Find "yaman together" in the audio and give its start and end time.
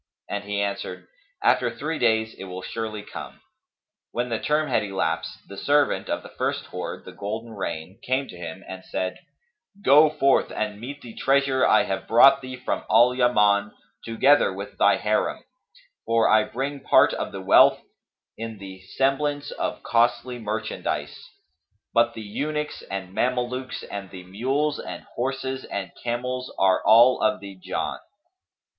13.13-14.51